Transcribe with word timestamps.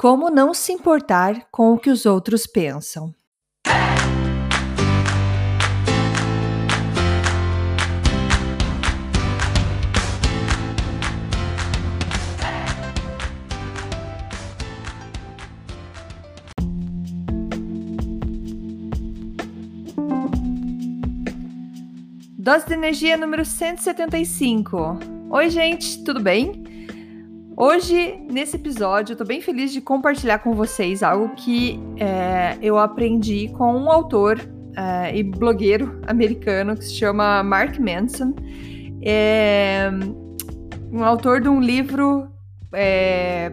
Como 0.00 0.30
não 0.30 0.54
se 0.54 0.72
importar 0.72 1.48
com 1.50 1.74
o 1.74 1.78
que 1.78 1.90
os 1.90 2.06
outros 2.06 2.46
pensam. 2.46 3.14
Dose 22.38 22.66
de 22.66 22.72
energia 22.72 23.18
número 23.18 23.44
175. 23.44 24.98
Oi, 25.28 25.50
gente, 25.50 26.02
tudo 26.02 26.22
bem? 26.22 26.69
Hoje, 27.60 28.18
nesse 28.32 28.56
episódio, 28.56 29.12
eu 29.12 29.18
tô 29.18 29.24
bem 29.26 29.42
feliz 29.42 29.70
de 29.70 29.82
compartilhar 29.82 30.38
com 30.38 30.54
vocês 30.54 31.02
algo 31.02 31.34
que 31.34 31.78
é, 31.98 32.56
eu 32.62 32.78
aprendi 32.78 33.48
com 33.48 33.76
um 33.76 33.90
autor 33.90 34.40
é, 34.74 35.14
e 35.14 35.22
blogueiro 35.22 36.00
americano 36.06 36.74
que 36.74 36.86
se 36.86 36.94
chama 36.94 37.42
Mark 37.42 37.78
Manson. 37.78 38.34
É 39.02 39.90
um 40.90 41.04
autor 41.04 41.42
de 41.42 41.50
um 41.50 41.60
livro 41.60 42.30
é, 42.72 43.52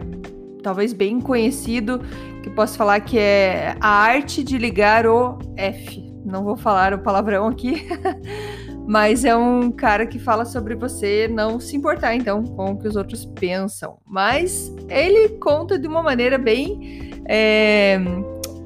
talvez 0.62 0.94
bem 0.94 1.20
conhecido, 1.20 2.00
que 2.42 2.48
posso 2.48 2.78
falar 2.78 3.00
que 3.00 3.18
é 3.18 3.76
A 3.78 3.90
Arte 3.90 4.42
de 4.42 4.56
Ligar 4.56 5.06
o 5.06 5.38
F. 5.54 6.02
Não 6.24 6.44
vou 6.44 6.56
falar 6.56 6.94
o 6.94 6.98
palavrão 7.00 7.46
aqui. 7.46 7.86
Mas 8.88 9.22
é 9.22 9.36
um 9.36 9.70
cara 9.70 10.06
que 10.06 10.18
fala 10.18 10.46
sobre 10.46 10.74
você 10.74 11.28
não 11.28 11.60
se 11.60 11.76
importar, 11.76 12.14
então, 12.14 12.42
com 12.42 12.72
o 12.72 12.78
que 12.78 12.88
os 12.88 12.96
outros 12.96 13.26
pensam. 13.26 13.98
Mas 14.06 14.74
ele 14.88 15.28
conta 15.40 15.78
de 15.78 15.86
uma 15.86 16.02
maneira 16.02 16.38
bem, 16.38 17.20
é, 17.26 18.00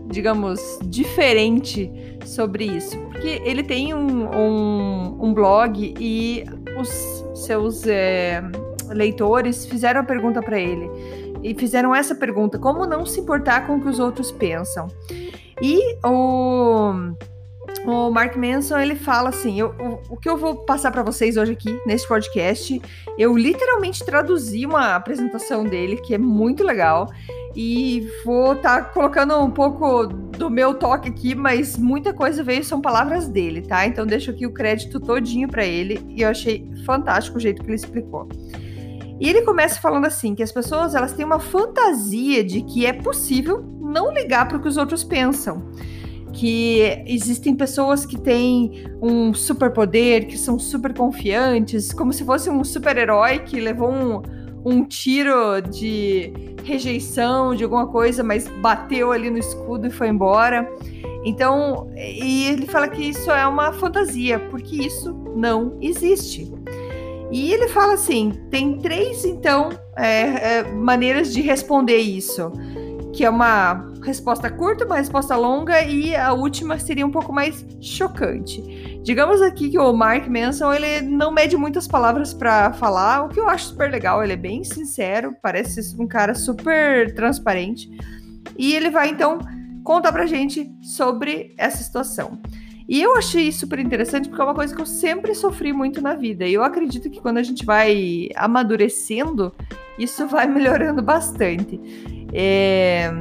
digamos, 0.08 0.78
diferente 0.84 1.91
sobre 2.24 2.66
isso. 2.66 2.97
Porque 3.00 3.42
ele 3.44 3.64
tem 3.64 3.94
um, 3.94 4.28
um, 4.32 5.19
um 5.24 5.34
blog 5.34 5.92
e 5.98 6.44
os 6.78 7.25
seus 7.44 7.84
é, 7.88 8.41
leitores 8.91 9.66
fizeram 9.66 10.02
a 10.02 10.04
pergunta 10.04 10.41
para 10.41 10.56
ele. 10.56 10.88
E 11.42 11.52
fizeram 11.52 11.92
essa 11.92 12.14
pergunta: 12.14 12.60
como 12.60 12.86
não 12.86 13.04
se 13.04 13.19
importar 13.19 13.66
com 13.66 13.75
o 13.75 13.80
que 13.80 13.88
os 13.88 13.98
outros 13.98 14.30
pensam? 14.30 14.86
E 15.60 15.97
o 16.06 17.12
o 17.84 18.11
Mark 18.11 18.36
Manson 18.36 18.78
ele 18.78 18.94
fala 18.94 19.30
assim: 19.30 19.58
eu, 19.58 19.75
o, 19.78 20.14
o 20.14 20.16
que 20.16 20.28
eu 20.28 20.36
vou 20.36 20.56
passar 20.56 20.91
para 20.91 21.02
vocês 21.02 21.36
hoje 21.36 21.52
aqui 21.52 21.80
nesse 21.86 22.06
podcast, 22.06 22.80
eu 23.19 23.36
literalmente 23.36 24.05
traduzi 24.05 24.64
uma 24.64 24.94
apresentação 24.94 25.64
dele 25.64 25.97
que 25.97 26.14
é 26.14 26.19
muito 26.19 26.62
legal 26.62 27.10
e 27.55 28.08
vou 28.25 28.55
estar 28.55 28.84
tá 28.84 28.91
colocando 28.91 29.36
um 29.38 29.50
pouco 29.50 30.06
do 30.06 30.48
meu 30.48 30.75
toque 30.75 31.08
aqui, 31.08 31.34
mas 31.34 31.77
muita 31.77 32.12
coisa 32.12 32.42
veio 32.42 32.64
são 32.64 32.80
palavras 32.80 33.28
dele, 33.28 33.62
tá? 33.62 33.86
Então 33.86 34.06
deixo 34.06 34.30
aqui 34.30 34.47
o 34.47 34.53
crédito 34.53 35.00
todinho 35.00 35.48
para 35.48 35.64
ele 35.64 36.00
e 36.08 36.22
eu 36.22 36.28
achei 36.28 36.70
fantástico 36.86 37.36
o 37.36 37.41
jeito 37.41 37.62
que 37.62 37.69
ele 37.69 37.77
explicou. 37.77 38.28
E 39.20 39.28
ele 39.28 39.42
começa 39.42 39.80
falando 39.80 40.06
assim 40.06 40.34
que 40.34 40.42
as 40.42 40.50
pessoas 40.50 40.94
elas 40.94 41.12
têm 41.12 41.25
uma 41.25 41.38
fantasia 41.38 42.42
de 42.42 42.62
que 42.62 42.86
é 42.86 42.92
possível 42.92 43.62
não 43.80 44.12
ligar 44.12 44.48
para 44.48 44.56
o 44.56 44.60
que 44.60 44.69
os 44.69 44.77
outros 44.77 45.05
pensam 45.05 45.62
que 46.33 47.02
existem 47.06 47.55
pessoas 47.55 48.06
que 48.06 48.19
têm 48.19 48.84
um 49.00 49.34
superpoder, 49.34 50.27
que 50.27 50.38
são 50.38 50.58
super 50.58 50.94
confiantes, 50.94 51.92
como 51.92 52.12
se 52.12 52.25
fosse 52.25 52.50
um 52.50 52.64
super-herói 52.64 53.41
que 53.41 53.61
levou 53.61 53.91
um, 53.91 54.22
um 54.64 54.84
tiro 54.84 55.60
de 55.60 56.33
rejeição 56.64 57.55
de 57.55 57.64
alguma 57.64 57.86
coisa, 57.86 58.22
mas 58.22 58.48
bateu 58.60 59.12
ali 59.12 59.30
no 59.30 59.38
escudo 59.38 59.86
e 59.86 59.91
foi 59.91 60.08
embora. 60.08 60.69
Então, 61.25 61.91
e 61.97 62.48
ele 62.48 62.66
fala 62.66 62.88
que 62.88 63.03
isso 63.03 63.30
é 63.30 63.47
uma 63.47 63.72
fantasia, 63.72 64.38
porque 64.50 64.76
isso 64.76 65.12
não 65.37 65.76
existe. 65.81 66.53
E 67.31 67.53
ele 67.53 67.69
fala 67.69 67.94
assim: 67.94 68.32
tem 68.50 68.78
três, 68.78 69.25
então, 69.25 69.70
é, 69.97 70.59
é, 70.59 70.72
maneiras 70.72 71.32
de 71.32 71.41
responder 71.41 71.99
isso 71.99 72.53
que 73.12 73.25
é 73.25 73.31
uma 73.31 73.93
resposta 74.03 74.50
curta, 74.50 74.87
uma 74.87 74.97
resposta 74.97 75.37
longa 75.37 75.83
e 75.83 76.17
a 76.17 76.33
última 76.33 76.78
seria 76.78 77.06
um 77.06 77.11
pouco 77.11 77.33
mais 77.33 77.65
chocante. 77.81 78.62
Digamos 79.03 79.43
aqui 79.43 79.69
que 79.71 79.78
o 79.78 79.93
Mark 79.93 80.27
Manson 80.28 80.73
ele 80.73 81.03
não 81.03 81.31
mede 81.31 81.56
muitas 81.56 81.87
palavras 81.87 82.33
para 82.33 82.73
falar, 82.73 83.25
o 83.25 83.28
que 83.28 83.39
eu 83.39 83.49
acho 83.49 83.67
super 83.67 83.91
legal. 83.91 84.23
Ele 84.23 84.33
é 84.33 84.37
bem 84.37 84.65
sincero, 84.65 85.37
parece 85.43 85.95
um 86.00 86.06
cara 86.06 86.34
super 86.34 87.15
transparente 87.15 87.91
e 88.56 88.75
ele 88.75 88.91
vai 88.91 89.09
então 89.09 89.39
contar 89.84 90.12
pra 90.12 90.27
gente 90.27 90.73
sobre 90.81 91.55
essa 91.59 91.83
situação. 91.83 92.41
E 92.89 93.00
eu 93.00 93.17
achei 93.17 93.50
super 93.53 93.79
interessante 93.79 94.29
porque 94.29 94.41
é 94.41 94.44
uma 94.44 94.55
coisa 94.55 94.75
que 94.75 94.81
eu 94.81 94.87
sempre 94.87 95.34
sofri 95.34 95.73
muito 95.73 96.00
na 96.00 96.15
vida. 96.15 96.47
E 96.47 96.55
eu 96.55 96.62
acredito 96.62 97.09
que 97.09 97.21
quando 97.21 97.39
a 97.39 97.43
gente 97.43 97.65
vai 97.65 98.29
amadurecendo, 98.37 99.55
isso 99.99 100.27
vai 100.27 100.47
melhorando 100.47 101.03
bastante. 101.03 101.81
É... 102.32 103.12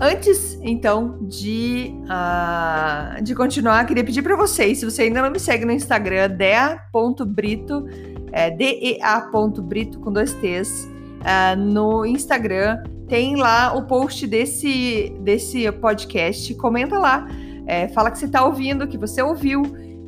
Antes, 0.00 0.56
então, 0.62 1.18
de, 1.22 1.92
uh, 2.04 3.20
de 3.20 3.34
continuar, 3.34 3.84
queria 3.84 4.04
pedir 4.04 4.22
para 4.22 4.36
vocês, 4.36 4.78
se 4.78 4.84
você 4.84 5.02
ainda 5.02 5.20
não 5.20 5.28
me 5.28 5.40
segue 5.40 5.64
no 5.64 5.72
Instagram, 5.72 6.30
dea.brito, 6.30 7.84
é, 8.30 8.48
dea.brito 8.48 9.98
com 9.98 10.12
dois 10.12 10.32
T's, 10.34 10.88
uh, 11.18 11.58
no 11.58 12.06
Instagram, 12.06 12.80
tem 13.08 13.34
lá 13.34 13.76
o 13.76 13.88
post 13.88 14.24
desse, 14.28 15.12
desse 15.20 15.70
podcast, 15.72 16.54
comenta 16.54 16.96
lá, 16.96 17.26
é, 17.66 17.88
fala 17.88 18.12
que 18.12 18.18
você 18.18 18.26
está 18.26 18.44
ouvindo, 18.44 18.86
que 18.86 18.96
você 18.96 19.20
ouviu, 19.20 19.62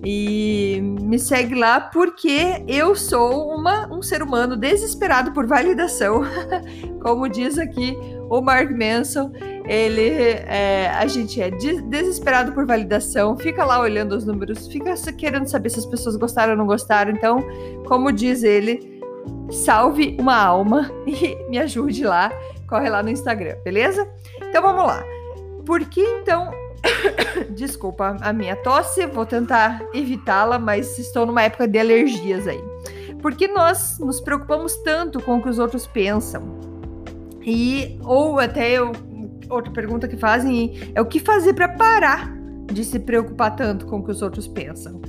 e 0.04 0.80
me 0.80 1.18
segue 1.18 1.54
lá 1.54 1.78
porque 1.80 2.64
eu 2.66 2.94
sou 2.94 3.54
uma, 3.54 3.86
um 3.92 4.02
ser 4.02 4.22
humano 4.22 4.56
desesperado 4.56 5.32
por 5.32 5.46
validação. 5.46 6.22
Como 7.02 7.28
diz 7.28 7.58
aqui 7.58 7.96
o 8.30 8.40
Mark 8.40 8.70
Manson, 8.70 9.30
ele 9.66 10.08
é, 10.08 10.88
a 10.88 11.06
gente 11.06 11.40
é 11.40 11.50
desesperado 11.50 12.52
por 12.52 12.64
validação, 12.64 13.36
fica 13.36 13.64
lá 13.64 13.80
olhando 13.80 14.16
os 14.16 14.24
números, 14.24 14.66
fica 14.68 14.94
querendo 15.12 15.46
saber 15.48 15.68
se 15.68 15.80
as 15.80 15.86
pessoas 15.86 16.16
gostaram 16.16 16.52
ou 16.52 16.58
não 16.58 16.66
gostaram. 16.66 17.10
Então, 17.10 17.38
como 17.86 18.10
diz 18.10 18.42
ele, 18.42 19.02
salve 19.50 20.16
uma 20.18 20.36
alma 20.36 20.90
e 21.06 21.36
me 21.50 21.58
ajude 21.58 22.04
lá, 22.04 22.32
corre 22.66 22.88
lá 22.88 23.02
no 23.02 23.10
Instagram, 23.10 23.56
beleza? 23.64 24.08
Então 24.48 24.62
vamos 24.62 24.84
lá. 24.84 25.04
Por 25.66 25.84
que 25.84 26.00
então 26.00 26.50
Desculpa 27.54 28.16
a 28.20 28.32
minha 28.32 28.56
tosse, 28.56 29.06
vou 29.06 29.26
tentar 29.26 29.82
evitá-la, 29.94 30.58
mas 30.58 30.98
estou 30.98 31.26
numa 31.26 31.42
época 31.42 31.66
de 31.66 31.78
alergias 31.78 32.46
aí. 32.46 32.62
Porque 33.20 33.48
nós 33.48 33.98
nos 33.98 34.20
preocupamos 34.20 34.76
tanto 34.78 35.20
com 35.20 35.38
o 35.38 35.42
que 35.42 35.48
os 35.48 35.58
outros 35.58 35.86
pensam. 35.86 36.58
E 37.42 37.98
ou 38.02 38.38
até 38.38 38.70
eu, 38.72 38.92
outra 39.48 39.72
pergunta 39.72 40.08
que 40.08 40.16
fazem 40.16 40.92
é 40.94 41.00
o 41.00 41.06
que 41.06 41.20
fazer 41.20 41.54
para 41.54 41.68
parar 41.68 42.32
de 42.72 42.84
se 42.84 42.98
preocupar 42.98 43.56
tanto 43.56 43.86
com 43.86 43.98
o 43.98 44.04
que 44.04 44.10
os 44.10 44.22
outros 44.22 44.47
pensam. 44.47 45.00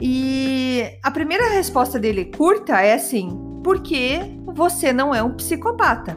E 0.00 0.84
a 1.02 1.10
primeira 1.10 1.50
resposta 1.50 1.98
dele 1.98 2.24
curta 2.24 2.80
é 2.80 2.94
assim: 2.94 3.60
porque 3.62 4.18
você 4.46 4.92
não 4.92 5.14
é 5.14 5.22
um 5.22 5.32
psicopata. 5.34 6.16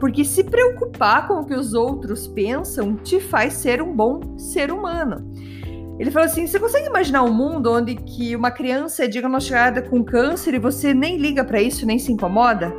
Porque 0.00 0.24
se 0.24 0.42
preocupar 0.42 1.28
com 1.28 1.34
o 1.34 1.44
que 1.44 1.54
os 1.54 1.74
outros 1.74 2.26
pensam 2.26 2.96
te 2.96 3.20
faz 3.20 3.52
ser 3.52 3.82
um 3.82 3.94
bom 3.94 4.36
ser 4.38 4.72
humano. 4.72 5.30
Ele 6.00 6.10
falou 6.10 6.26
assim: 6.26 6.46
você 6.46 6.58
consegue 6.58 6.86
imaginar 6.86 7.22
um 7.22 7.32
mundo 7.32 7.70
onde 7.70 7.94
que 7.94 8.34
uma 8.34 8.50
criança 8.50 9.04
é 9.04 9.06
diagnosticada 9.06 9.82
com 9.82 10.02
câncer 10.02 10.54
e 10.54 10.58
você 10.58 10.94
nem 10.94 11.18
liga 11.18 11.44
para 11.44 11.60
isso, 11.60 11.84
nem 11.84 11.98
se 11.98 12.10
incomoda? 12.10 12.74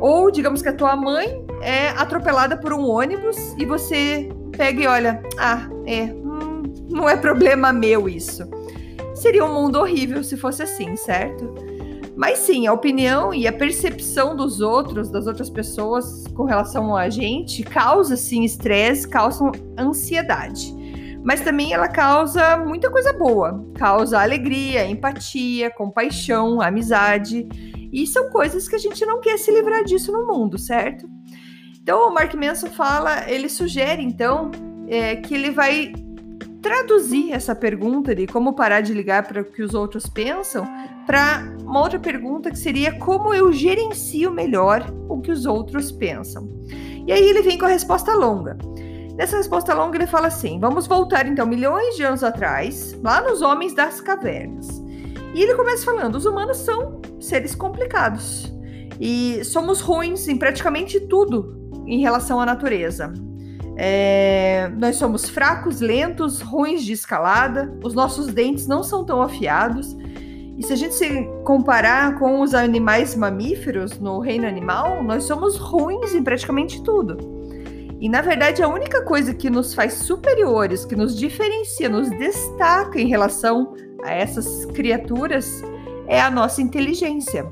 Ou 0.00 0.30
digamos 0.30 0.62
que 0.62 0.70
a 0.70 0.72
tua 0.72 0.96
mãe 0.96 1.44
é 1.60 1.90
atropelada 1.90 2.56
por 2.56 2.72
um 2.72 2.88
ônibus 2.88 3.36
e 3.58 3.66
você 3.66 4.28
pega 4.56 4.82
e 4.82 4.86
olha, 4.86 5.22
ah, 5.38 5.68
é, 5.86 6.04
hum, 6.04 6.62
não 6.88 7.08
é 7.08 7.16
problema 7.16 7.72
meu 7.72 8.08
isso. 8.08 8.48
Seria 9.14 9.44
um 9.44 9.52
mundo 9.52 9.78
horrível 9.78 10.24
se 10.24 10.36
fosse 10.36 10.62
assim, 10.62 10.96
certo? 10.96 11.54
Mas 12.22 12.38
sim, 12.38 12.68
a 12.68 12.72
opinião 12.72 13.34
e 13.34 13.48
a 13.48 13.52
percepção 13.52 14.36
dos 14.36 14.60
outros, 14.60 15.10
das 15.10 15.26
outras 15.26 15.50
pessoas 15.50 16.24
com 16.28 16.44
relação 16.44 16.94
a 16.94 17.08
gente, 17.08 17.64
causa 17.64 18.16
sim 18.16 18.44
estresse, 18.44 19.08
causa 19.08 19.50
ansiedade. 19.76 20.72
Mas 21.24 21.40
também 21.40 21.72
ela 21.72 21.88
causa 21.88 22.56
muita 22.58 22.88
coisa 22.92 23.12
boa. 23.12 23.66
Causa 23.74 24.22
alegria, 24.22 24.86
empatia, 24.86 25.68
compaixão, 25.72 26.60
amizade. 26.60 27.48
E 27.92 28.06
são 28.06 28.30
coisas 28.30 28.68
que 28.68 28.76
a 28.76 28.78
gente 28.78 29.04
não 29.04 29.20
quer 29.20 29.36
se 29.36 29.50
livrar 29.50 29.82
disso 29.82 30.12
no 30.12 30.24
mundo, 30.24 30.56
certo? 30.58 31.10
Então, 31.82 32.08
o 32.08 32.14
Mark 32.14 32.32
Manson 32.34 32.68
fala, 32.68 33.28
ele 33.28 33.48
sugere 33.48 34.00
então 34.00 34.52
é, 34.86 35.16
que 35.16 35.34
ele 35.34 35.50
vai 35.50 35.92
traduzir 36.62 37.32
essa 37.32 37.54
pergunta 37.54 38.14
de 38.14 38.26
como 38.26 38.54
parar 38.54 38.80
de 38.80 38.94
ligar 38.94 39.26
para 39.26 39.42
o 39.42 39.44
que 39.44 39.62
os 39.62 39.74
outros 39.74 40.06
pensam 40.06 40.64
para 41.04 41.42
uma 41.60 41.80
outra 41.80 41.98
pergunta 41.98 42.50
que 42.50 42.58
seria 42.58 42.96
como 42.98 43.34
eu 43.34 43.52
gerencio 43.52 44.30
melhor 44.30 44.86
o 45.08 45.20
que 45.20 45.32
os 45.32 45.44
outros 45.44 45.90
pensam. 45.90 46.48
E 47.04 47.12
aí 47.12 47.22
ele 47.22 47.42
vem 47.42 47.58
com 47.58 47.64
a 47.64 47.68
resposta 47.68 48.14
longa. 48.14 48.56
Nessa 49.16 49.36
resposta 49.36 49.74
longa 49.74 49.98
ele 49.98 50.06
fala 50.06 50.28
assim: 50.28 50.60
vamos 50.60 50.86
voltar 50.86 51.26
então 51.26 51.46
milhões 51.46 51.96
de 51.96 52.04
anos 52.04 52.22
atrás, 52.22 52.96
lá 53.02 53.20
nos 53.20 53.42
homens 53.42 53.74
das 53.74 54.00
cavernas. 54.00 54.68
E 55.34 55.42
ele 55.42 55.54
começa 55.54 55.84
falando: 55.84 56.14
os 56.14 56.24
humanos 56.24 56.58
são 56.58 57.00
seres 57.20 57.54
complicados 57.54 58.52
e 59.00 59.44
somos 59.44 59.80
ruins 59.80 60.28
em 60.28 60.36
praticamente 60.36 61.00
tudo 61.00 61.60
em 61.86 62.00
relação 62.00 62.40
à 62.40 62.46
natureza. 62.46 63.12
É, 63.76 64.70
nós 64.76 64.96
somos 64.96 65.28
fracos, 65.28 65.80
lentos, 65.80 66.40
ruins 66.40 66.84
de 66.84 66.92
escalada, 66.92 67.72
os 67.82 67.94
nossos 67.94 68.26
dentes 68.28 68.66
não 68.66 68.82
são 68.82 69.04
tão 69.04 69.22
afiados. 69.22 69.96
E 70.58 70.62
se 70.62 70.72
a 70.72 70.76
gente 70.76 70.94
se 70.94 71.24
comparar 71.44 72.18
com 72.18 72.40
os 72.40 72.54
animais 72.54 73.16
mamíferos 73.16 73.98
no 73.98 74.20
reino 74.20 74.46
animal, 74.46 75.02
nós 75.02 75.24
somos 75.24 75.56
ruins 75.56 76.14
em 76.14 76.22
praticamente 76.22 76.82
tudo. 76.82 77.16
E 78.00 78.08
na 78.08 78.20
verdade, 78.20 78.62
a 78.62 78.68
única 78.68 79.02
coisa 79.04 79.32
que 79.32 79.48
nos 79.48 79.74
faz 79.74 79.94
superiores, 79.94 80.84
que 80.84 80.96
nos 80.96 81.16
diferencia, 81.16 81.88
nos 81.88 82.10
destaca 82.10 83.00
em 83.00 83.06
relação 83.06 83.74
a 84.02 84.12
essas 84.12 84.66
criaturas, 84.66 85.62
é 86.06 86.20
a 86.20 86.30
nossa 86.30 86.60
inteligência. 86.60 87.48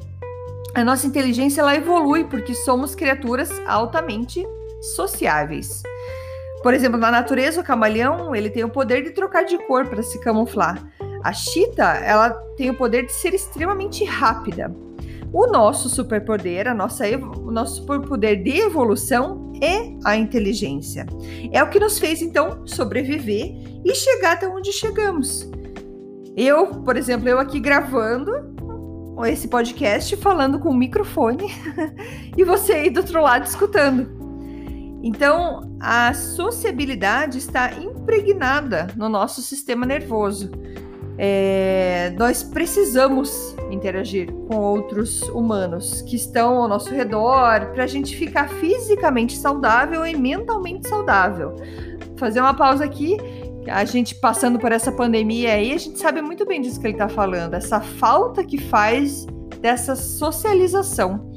A 0.75 0.85
nossa 0.85 1.07
inteligência 1.07 1.61
ela 1.61 1.75
evolui 1.75 2.25
porque 2.25 2.55
somos 2.55 2.95
criaturas 2.95 3.51
altamente 3.67 4.47
sociáveis. 4.81 5.83
Por 6.63 6.75
exemplo, 6.75 6.99
na 6.99 7.11
natureza, 7.11 7.61
o 7.61 7.65
camaleão 7.65 8.35
ele 8.35 8.51
tem 8.51 8.65
o 8.65 8.69
poder 8.69 9.03
de 9.03 9.11
trocar 9.11 9.45
de 9.45 9.57
cor 9.67 9.87
para 9.87 10.03
se 10.03 10.21
camuflar. 10.21 10.83
A 11.25 11.33
chita 11.33 11.85
ela 11.85 12.31
tem 12.57 12.71
o 12.71 12.77
poder 12.77 13.07
de 13.07 13.13
ser 13.13 13.35
extremamente 13.35 14.05
rápida. 14.05 14.75
O 15.33 15.47
nosso 15.47 15.89
superpoder, 15.89 16.67
a 16.67 16.75
nossa, 16.75 17.05
o 17.17 17.51
nosso 17.51 17.77
superpoder 17.77 18.43
de 18.43 18.59
evolução 18.59 19.53
é 19.63 19.95
a 20.05 20.17
inteligência. 20.17 21.07
É 21.53 21.63
o 21.63 21.71
que 21.71 21.79
nos 21.79 21.99
fez 21.99 22.21
então 22.21 22.67
sobreviver 22.67 23.55
e 23.85 23.95
chegar 23.95 24.33
até 24.33 24.49
onde 24.49 24.73
chegamos. 24.73 25.49
Eu, 26.37 26.67
por 26.83 26.97
exemplo, 26.97 27.29
eu 27.29 27.39
aqui 27.39 27.61
gravando 27.61 28.51
esse 29.27 29.49
podcast 29.49 30.17
falando 30.17 30.59
com 30.59 30.71
o 30.71 30.75
microfone 30.75 31.47
e 32.37 32.43
você 32.43 32.73
aí 32.73 32.91
do 32.91 33.01
outro 33.01 33.23
lado 33.23 33.47
escutando. 33.47 34.20
Então, 35.03 35.77
a 35.81 36.13
sociabilidade 36.13 37.39
está 37.39 37.73
impregnada 37.73 38.89
no 38.97 39.09
nosso 39.09 39.41
sistema 39.41 39.87
nervoso. 39.87 40.51
É, 41.17 42.15
nós 42.19 42.43
precisamos 42.43 43.55
interagir 43.71 44.33
com 44.33 44.57
outros 44.57 45.23
humanos 45.23 46.03
que 46.03 46.17
estão 46.17 46.57
ao 46.57 46.69
nosso 46.69 46.95
redor 46.95 47.73
para 47.73 47.85
a 47.85 47.87
gente 47.87 48.17
ficar 48.17 48.49
fisicamente 48.49 49.37
saudável 49.37 50.07
e 50.07 50.17
mentalmente 50.17 50.89
saudável. 50.89 51.57
Fazer 52.17 52.41
uma 52.41 52.55
pausa 52.55 52.85
aqui. 52.85 53.17
A 53.69 53.85
gente 53.85 54.15
passando 54.15 54.59
por 54.59 54.73
essa 54.73 54.91
pandemia 54.91 55.53
aí, 55.53 55.75
a 55.75 55.79
gente 55.79 55.99
sabe 55.99 56.23
muito 56.23 56.47
bem 56.47 56.61
disso 56.61 56.81
que 56.81 56.87
ele 56.87 56.95
está 56.95 57.09
falando, 57.09 57.53
essa 57.55 57.81
falta 57.81 58.43
que 58.43 58.57
faz 58.57 59.27
dessa 59.61 59.95
socialização. 59.95 61.31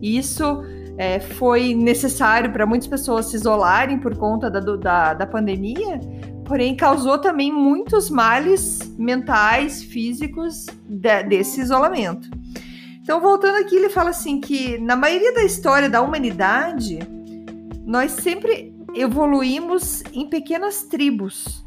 Isso 0.00 0.62
é, 0.96 1.18
foi 1.18 1.74
necessário 1.74 2.52
para 2.52 2.66
muitas 2.66 2.88
pessoas 2.88 3.26
se 3.26 3.36
isolarem 3.36 3.98
por 3.98 4.16
conta 4.16 4.50
da, 4.50 4.60
da, 4.60 5.14
da 5.14 5.26
pandemia, 5.26 6.00
porém 6.44 6.76
causou 6.76 7.18
também 7.18 7.52
muitos 7.52 8.10
males 8.10 8.94
mentais, 8.98 9.82
físicos 9.82 10.66
de, 10.88 11.22
desse 11.24 11.60
isolamento. 11.60 12.28
Então, 13.02 13.20
voltando 13.20 13.56
aqui, 13.56 13.76
ele 13.76 13.90
fala 13.90 14.10
assim 14.10 14.40
que 14.40 14.78
na 14.78 14.96
maioria 14.96 15.34
da 15.34 15.42
história 15.42 15.90
da 15.90 16.00
humanidade, 16.00 17.00
nós 17.84 18.12
sempre 18.12 18.74
evoluímos 18.94 20.02
em 20.12 20.28
pequenas 20.28 20.84
tribos. 20.84 21.64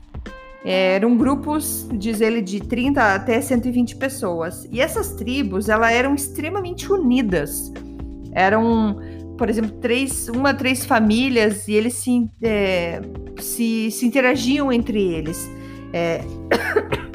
Eram 0.65 1.15
grupos, 1.15 1.87
diz 1.93 2.21
ele, 2.21 2.41
de 2.41 2.59
30 2.59 3.15
até 3.15 3.39
120 3.39 3.95
pessoas. 3.97 4.67
E 4.71 4.81
essas 4.81 5.13
tribos, 5.13 5.69
elas 5.69 5.91
eram 5.91 6.15
extremamente 6.15 6.91
unidas. 6.91 7.71
Eram 8.31 8.99
por 9.37 9.49
exemplo, 9.49 9.71
três, 9.79 10.27
uma, 10.29 10.53
três 10.53 10.85
famílias 10.85 11.67
e 11.67 11.73
eles 11.73 11.93
se, 11.93 12.29
é, 12.41 12.99
se, 13.39 13.91
se 13.91 14.05
interagiam 14.05 14.71
entre 14.71 15.01
eles. 15.01 15.49
É... 15.93 16.21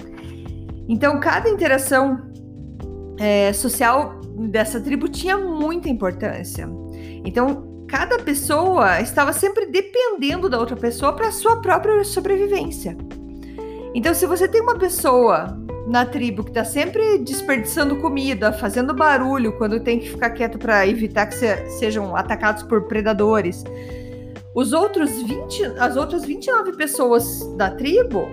então, 0.89 1.19
cada 1.21 1.49
interação 1.49 2.23
é, 3.19 3.53
social 3.53 4.21
dessa 4.49 4.81
tribo 4.81 5.09
tinha 5.09 5.37
muita 5.37 5.89
importância. 5.89 6.69
Então, 7.25 7.85
cada 7.89 8.19
pessoa 8.19 9.01
estava 9.01 9.33
sempre 9.33 9.67
dependendo 9.67 10.49
da 10.49 10.59
outra 10.59 10.77
pessoa 10.77 11.13
para 11.13 11.31
sua 11.31 11.61
própria 11.61 12.03
sobrevivência. 12.05 12.97
Então, 13.95 14.15
se 14.15 14.27
você 14.27 14.49
tem 14.49 14.63
uma 14.63 14.79
pessoa 14.79 15.59
na 15.93 16.07
tribo 16.07 16.43
que 16.43 16.49
está 16.49 16.65
sempre 16.65 17.19
desperdiçando 17.19 17.97
comida, 17.97 18.51
fazendo 18.51 18.95
barulho 18.95 19.53
quando 19.59 19.79
tem 19.79 20.01
que 20.01 20.09
ficar 20.09 20.31
quieto 20.31 20.59
para 20.59 20.87
evitar 20.87 21.27
que 21.27 21.35
se, 21.35 21.69
sejam 21.79 22.17
atacados 22.17 22.63
por 22.63 22.89
predadores. 22.89 23.63
Os 24.55 24.73
outros 24.73 25.11
20, 25.23 25.65
as 25.79 25.95
outras 25.97 26.25
29 26.25 26.73
pessoas 26.73 27.45
da 27.57 27.71
tribo 27.71 28.27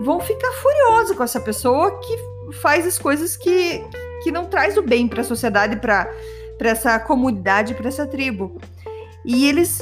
vão 0.00 0.18
ficar 0.18 0.50
furiosas 0.54 1.16
com 1.16 1.22
essa 1.22 1.40
pessoa 1.40 1.96
que 2.00 2.52
faz 2.54 2.84
as 2.84 2.98
coisas 2.98 3.36
que, 3.36 3.84
que 4.24 4.32
não 4.32 4.44
traz 4.44 4.76
o 4.76 4.82
bem 4.82 5.06
para 5.06 5.20
a 5.20 5.24
sociedade, 5.24 5.76
para 5.76 6.10
essa 6.58 6.98
comunidade, 6.98 7.74
para 7.74 7.86
essa 7.86 8.04
tribo. 8.04 8.60
E 9.24 9.48
eles, 9.48 9.78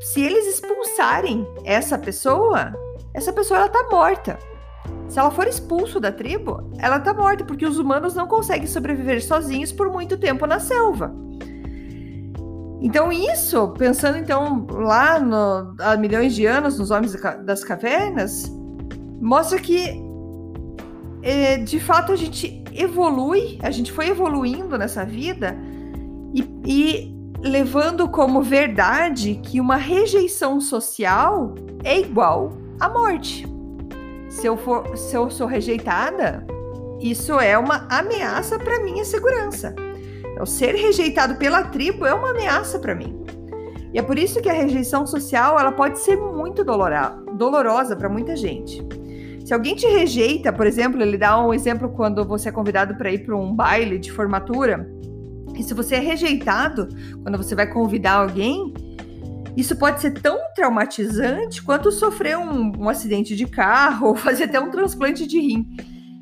se 0.00 0.22
eles 0.22 0.46
expulsarem 0.46 1.46
essa 1.66 1.98
pessoa, 1.98 2.72
essa 3.12 3.30
pessoa 3.30 3.60
ela 3.60 3.68
tá 3.68 3.88
morta. 3.90 4.38
Se 5.12 5.18
ela 5.18 5.30
for 5.30 5.46
expulso 5.46 6.00
da 6.00 6.10
tribo, 6.10 6.70
ela 6.78 6.98
tá 6.98 7.12
morta, 7.12 7.44
porque 7.44 7.66
os 7.66 7.78
humanos 7.78 8.14
não 8.14 8.26
conseguem 8.26 8.66
sobreviver 8.66 9.22
sozinhos 9.22 9.70
por 9.70 9.92
muito 9.92 10.16
tempo 10.16 10.46
na 10.46 10.58
selva. 10.58 11.14
Então, 12.80 13.12
isso, 13.12 13.68
pensando 13.76 14.16
então 14.16 14.66
lá 14.70 15.20
no, 15.20 15.76
há 15.80 15.98
milhões 15.98 16.34
de 16.34 16.46
anos 16.46 16.78
nos 16.78 16.90
homens 16.90 17.14
das 17.44 17.62
cavernas, 17.62 18.50
mostra 19.20 19.58
que 19.58 20.02
é, 21.22 21.58
de 21.58 21.78
fato 21.78 22.10
a 22.10 22.16
gente 22.16 22.64
evolui, 22.72 23.58
a 23.62 23.70
gente 23.70 23.92
foi 23.92 24.08
evoluindo 24.08 24.78
nessa 24.78 25.04
vida 25.04 25.54
e, 26.32 26.48
e 26.64 27.14
levando 27.46 28.08
como 28.08 28.40
verdade 28.40 29.38
que 29.42 29.60
uma 29.60 29.76
rejeição 29.76 30.58
social 30.58 31.54
é 31.84 32.00
igual 32.00 32.54
à 32.80 32.88
morte 32.88 33.51
se 34.32 34.46
eu, 34.46 34.56
for, 34.56 34.96
se 34.96 35.14
eu 35.14 35.30
sou 35.30 35.46
rejeitada, 35.46 36.44
isso 36.98 37.38
é 37.38 37.56
uma 37.58 37.86
ameaça 37.90 38.58
para 38.58 38.82
minha 38.82 39.04
segurança. 39.04 39.74
Então, 40.32 40.46
ser 40.46 40.74
rejeitado 40.74 41.36
pela 41.36 41.64
tribo 41.64 42.06
é 42.06 42.14
uma 42.14 42.30
ameaça 42.30 42.78
para 42.78 42.94
mim. 42.94 43.22
E 43.92 43.98
é 43.98 44.02
por 44.02 44.18
isso 44.18 44.40
que 44.40 44.48
a 44.48 44.54
rejeição 44.54 45.06
social 45.06 45.60
ela 45.60 45.70
pode 45.70 45.98
ser 45.98 46.16
muito 46.16 46.64
dolorosa 46.64 47.94
para 47.94 48.08
muita 48.08 48.34
gente. 48.34 48.82
Se 49.44 49.52
alguém 49.52 49.76
te 49.76 49.86
rejeita, 49.86 50.50
por 50.50 50.66
exemplo, 50.66 51.02
ele 51.02 51.18
dá 51.18 51.38
um 51.38 51.52
exemplo 51.52 51.90
quando 51.90 52.24
você 52.24 52.48
é 52.48 52.52
convidado 52.52 52.94
para 52.94 53.12
ir 53.12 53.26
para 53.26 53.36
um 53.36 53.54
baile 53.54 53.98
de 53.98 54.10
formatura. 54.10 54.90
E 55.54 55.62
se 55.62 55.74
você 55.74 55.96
é 55.96 56.00
rejeitado 56.00 56.88
quando 57.22 57.36
você 57.36 57.54
vai 57.54 57.66
convidar 57.66 58.14
alguém, 58.14 58.72
isso 59.56 59.76
pode 59.76 60.00
ser 60.00 60.12
tão 60.12 60.38
traumatizante 60.54 61.62
quanto 61.62 61.90
sofrer 61.92 62.38
um, 62.38 62.72
um 62.78 62.88
acidente 62.88 63.36
de 63.36 63.46
carro 63.46 64.08
ou 64.10 64.16
fazer 64.16 64.44
até 64.44 64.60
um 64.60 64.70
transplante 64.70 65.26
de 65.26 65.38
rim. 65.40 65.66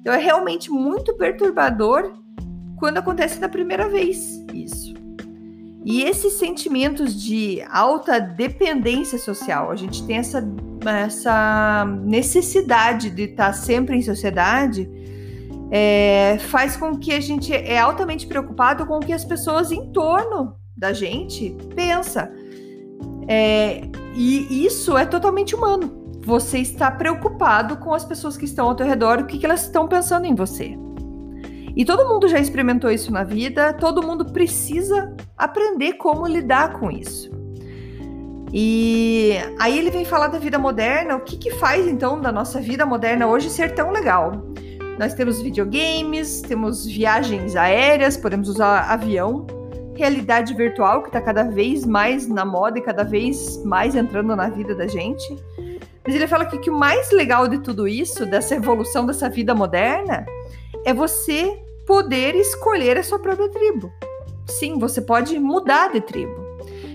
Então 0.00 0.12
é 0.12 0.18
realmente 0.18 0.70
muito 0.70 1.14
perturbador 1.16 2.12
quando 2.78 2.98
acontece 2.98 3.38
da 3.38 3.48
primeira 3.48 3.88
vez 3.88 4.44
isso. 4.54 4.94
E 5.84 6.02
esses 6.02 6.34
sentimentos 6.34 7.20
de 7.20 7.62
alta 7.70 8.20
dependência 8.20 9.18
social, 9.18 9.70
a 9.70 9.76
gente 9.76 10.06
tem 10.06 10.18
essa, 10.18 10.42
essa 10.84 11.84
necessidade 12.04 13.08
de 13.10 13.22
estar 13.22 13.52
sempre 13.54 13.96
em 13.96 14.02
sociedade, 14.02 14.88
é, 15.70 16.36
faz 16.48 16.76
com 16.76 16.98
que 16.98 17.12
a 17.12 17.20
gente 17.20 17.54
é 17.54 17.78
altamente 17.78 18.26
preocupado 18.26 18.84
com 18.86 18.96
o 18.96 19.00
que 19.00 19.12
as 19.12 19.24
pessoas 19.24 19.72
em 19.72 19.90
torno 19.90 20.54
da 20.76 20.92
gente 20.92 21.56
pensa. 21.74 22.30
É, 23.32 23.82
e 24.12 24.66
isso 24.66 24.98
é 24.98 25.06
totalmente 25.06 25.54
humano. 25.54 26.18
Você 26.24 26.58
está 26.58 26.90
preocupado 26.90 27.76
com 27.76 27.94
as 27.94 28.04
pessoas 28.04 28.36
que 28.36 28.44
estão 28.44 28.66
ao 28.66 28.74
teu 28.74 28.84
redor, 28.84 29.20
o 29.20 29.26
que, 29.26 29.38
que 29.38 29.46
elas 29.46 29.62
estão 29.62 29.86
pensando 29.86 30.26
em 30.26 30.34
você. 30.34 30.76
E 31.76 31.84
todo 31.84 32.08
mundo 32.08 32.26
já 32.26 32.40
experimentou 32.40 32.90
isso 32.90 33.12
na 33.12 33.22
vida, 33.22 33.72
todo 33.72 34.02
mundo 34.02 34.24
precisa 34.32 35.14
aprender 35.38 35.92
como 35.92 36.26
lidar 36.26 36.72
com 36.80 36.90
isso. 36.90 37.30
E 38.52 39.34
aí 39.60 39.78
ele 39.78 39.92
vem 39.92 40.04
falar 40.04 40.26
da 40.26 40.40
vida 40.40 40.58
moderna, 40.58 41.14
o 41.14 41.20
que, 41.20 41.36
que 41.36 41.52
faz 41.52 41.86
então 41.86 42.20
da 42.20 42.32
nossa 42.32 42.60
vida 42.60 42.84
moderna 42.84 43.28
hoje 43.28 43.48
ser 43.48 43.76
tão 43.76 43.92
legal? 43.92 44.32
Nós 44.98 45.14
temos 45.14 45.40
videogames, 45.40 46.40
temos 46.40 46.84
viagens 46.84 47.54
aéreas, 47.54 48.16
podemos 48.16 48.48
usar 48.48 48.90
avião, 48.90 49.46
realidade 50.00 50.54
virtual 50.54 51.02
que 51.02 51.08
está 51.08 51.20
cada 51.20 51.42
vez 51.42 51.84
mais 51.84 52.26
na 52.26 52.42
moda 52.42 52.78
e 52.78 52.82
cada 52.82 53.04
vez 53.04 53.62
mais 53.64 53.94
entrando 53.94 54.34
na 54.34 54.48
vida 54.48 54.74
da 54.74 54.86
gente. 54.86 55.36
Mas 56.02 56.14
ele 56.14 56.26
fala 56.26 56.46
que, 56.46 56.58
que 56.58 56.70
o 56.70 56.74
mais 56.74 57.10
legal 57.10 57.46
de 57.46 57.58
tudo 57.58 57.86
isso, 57.86 58.24
dessa 58.24 58.54
evolução 58.56 59.04
dessa 59.04 59.28
vida 59.28 59.54
moderna, 59.54 60.24
é 60.86 60.94
você 60.94 61.62
poder 61.86 62.34
escolher 62.34 62.96
a 62.96 63.02
sua 63.02 63.18
própria 63.18 63.50
tribo. 63.50 63.92
Sim, 64.46 64.78
você 64.78 65.02
pode 65.02 65.38
mudar 65.38 65.92
de 65.92 66.00
tribo. 66.00 66.34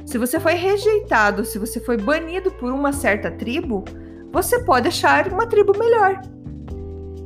Se 0.04 0.18
você 0.18 0.40
foi 0.40 0.54
rejeitado, 0.54 1.46
se 1.46 1.60
você 1.60 1.80
foi 1.80 1.98
banido 1.98 2.50
por 2.52 2.72
uma 2.72 2.92
certa 2.92 3.30
tribo, 3.30 3.86
você 4.32 4.64
pode 4.64 4.88
achar 4.88 5.32
uma 5.32 5.46
tribo 5.46 5.78
melhor. 5.78 6.22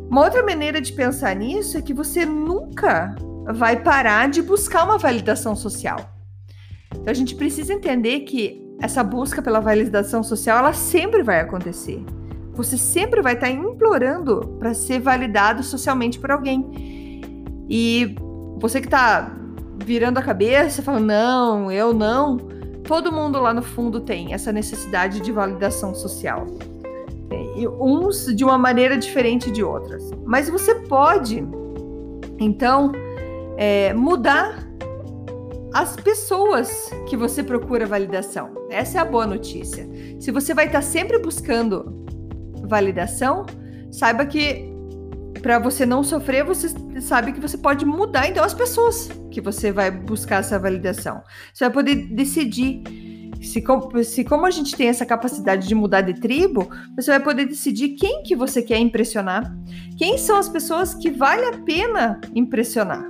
Uma 0.10 0.26
outra 0.26 0.44
maneira 0.44 0.82
de 0.82 0.92
pensar 0.92 1.34
nisso 1.36 1.78
é 1.78 1.82
que 1.82 1.94
você 1.94 2.26
nunca 2.26 3.16
vai 3.54 3.82
parar 3.82 4.30
de 4.30 4.42
buscar 4.42 4.84
uma 4.84 4.98
validação 4.98 5.56
social. 5.56 5.98
Então 6.92 7.10
a 7.10 7.14
gente 7.14 7.36
precisa 7.36 7.74
entender 7.74 8.22
que 8.22 8.66
essa 8.82 9.04
busca 9.04 9.42
pela 9.42 9.60
validação 9.60 10.24
social, 10.24 10.60
ela 10.60 10.74
sempre 10.74 11.22
vai 11.22 11.42
acontecer. 11.42 12.04
Você 12.54 12.78
sempre 12.78 13.22
vai 13.22 13.34
estar 13.34 13.50
implorando 13.50 14.56
para 14.60 14.74
ser 14.74 15.00
validado 15.00 15.64
socialmente 15.64 16.20
por 16.20 16.32
alguém. 16.32 17.22
E 17.70 18.16
você 18.60 18.80
que 18.80 18.88
está 18.88 19.34
virando 19.84 20.18
a 20.18 20.22
cabeça, 20.22 20.82
falando, 20.82 21.06
não, 21.06 21.72
eu 21.72 21.94
não, 21.94 22.38
todo 22.84 23.12
mundo 23.12 23.40
lá 23.40 23.54
no 23.54 23.62
fundo 23.62 24.02
tem 24.02 24.34
essa 24.34 24.52
necessidade 24.52 25.20
de 25.20 25.32
validação 25.32 25.94
social. 25.94 26.46
E 27.56 27.68
uns 27.68 28.34
de 28.36 28.44
uma 28.44 28.58
maneira 28.58 28.98
diferente 28.98 29.52
de 29.52 29.64
outras. 29.64 30.10
Mas 30.26 30.50
você 30.50 30.76
pode, 30.76 31.46
então, 32.40 32.92
é, 33.60 33.94
mudar 33.94 34.66
as 35.74 35.98
pessoas 35.98 36.90
que 37.10 37.18
você 37.18 37.44
procura 37.44 37.86
validação. 37.86 38.52
Essa 38.70 39.00
é 39.00 39.02
a 39.02 39.06
boa 39.06 39.28
notícia. 39.28 39.86
Se 40.18 40.32
você 40.32 40.54
vai 40.54 40.68
estar 40.68 40.82
sempre 40.82 41.20
buscando 41.20 42.06
validação, 42.64 43.46
saiba 43.92 44.26
que 44.26 44.66
para 45.42 45.60
você 45.60 45.86
não 45.86 46.04
sofrer, 46.06 46.46
você 46.46 46.70
sabe 47.02 47.34
que 47.34 47.40
você 47.40 47.58
pode 47.58 47.86
mudar 47.86 48.30
então 48.30 48.44
as 48.44 48.54
pessoas 48.54 49.10
que 49.30 49.42
você 49.42 49.74
vai 49.74 49.92
buscar 49.92 50.40
essa 50.40 50.58
validação. 50.58 51.22
Você 51.54 51.66
vai 51.66 51.74
poder 51.74 51.96
decidir 52.14 52.82
se, 53.42 53.62
se 54.06 54.24
como 54.24 54.46
a 54.46 54.52
gente 54.52 54.74
tem 54.74 54.88
essa 54.88 55.06
capacidade 55.06 55.68
de 55.68 55.76
mudar 55.76 56.02
de 56.02 56.14
tribo, 56.14 56.70
você 56.96 57.12
vai 57.12 57.20
poder 57.20 57.46
decidir 57.46 57.90
quem 57.90 58.24
que 58.24 58.38
você 58.38 58.62
quer 58.62 58.80
impressionar, 58.80 59.54
quem 59.98 60.18
são 60.18 60.38
as 60.38 60.48
pessoas 60.48 60.94
que 60.94 61.10
vale 61.10 61.44
a 61.44 61.58
pena 61.58 62.22
impressionar. 62.34 63.10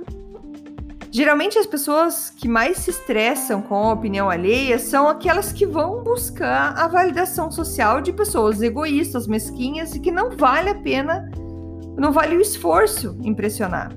Geralmente 1.12 1.58
as 1.58 1.66
pessoas 1.66 2.30
que 2.30 2.46
mais 2.46 2.78
se 2.78 2.90
estressam 2.90 3.60
com 3.60 3.74
a 3.74 3.92
opinião 3.92 4.30
alheia 4.30 4.78
são 4.78 5.08
aquelas 5.08 5.50
que 5.52 5.66
vão 5.66 6.04
buscar 6.04 6.72
a 6.78 6.86
validação 6.86 7.50
social 7.50 8.00
de 8.00 8.12
pessoas 8.12 8.62
egoístas, 8.62 9.26
mesquinhas 9.26 9.92
e 9.94 9.98
que 9.98 10.12
não 10.12 10.30
vale 10.30 10.70
a 10.70 10.74
pena, 10.74 11.28
não 11.98 12.12
vale 12.12 12.36
o 12.36 12.40
esforço 12.40 13.18
impressionar. 13.24 13.92